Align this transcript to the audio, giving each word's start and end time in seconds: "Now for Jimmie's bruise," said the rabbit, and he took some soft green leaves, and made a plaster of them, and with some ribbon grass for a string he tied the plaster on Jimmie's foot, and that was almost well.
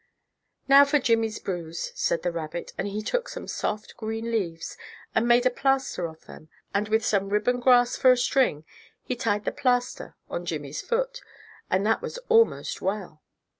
"Now 0.67 0.83
for 0.83 0.97
Jimmie's 0.97 1.37
bruise," 1.37 1.91
said 1.93 2.23
the 2.23 2.31
rabbit, 2.31 2.73
and 2.75 2.87
he 2.87 3.03
took 3.03 3.29
some 3.29 3.47
soft 3.47 3.95
green 3.97 4.31
leaves, 4.31 4.75
and 5.13 5.27
made 5.27 5.45
a 5.45 5.51
plaster 5.51 6.07
of 6.07 6.25
them, 6.25 6.49
and 6.73 6.87
with 6.87 7.05
some 7.05 7.29
ribbon 7.29 7.59
grass 7.59 7.95
for 7.97 8.11
a 8.11 8.17
string 8.17 8.65
he 9.03 9.15
tied 9.15 9.45
the 9.45 9.51
plaster 9.51 10.15
on 10.27 10.43
Jimmie's 10.47 10.81
foot, 10.81 11.21
and 11.69 11.85
that 11.85 12.01
was 12.01 12.17
almost 12.29 12.81
well. 12.81 13.21